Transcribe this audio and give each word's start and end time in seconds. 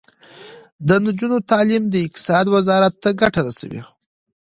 د 0.87 0.89
نجونو 1.05 1.37
تعلیم 1.51 1.83
د 1.89 1.95
اقتصاد 2.05 2.45
وزارت 2.55 2.93
ته 3.03 3.09
ګټه 3.21 3.41
رسوي. 3.47 3.81